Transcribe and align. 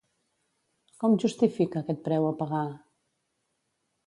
Com 1.03 1.17
justifica 1.25 1.83
aquest 1.83 2.01
preu 2.09 2.27
a 2.31 2.35
pagar? 2.41 2.65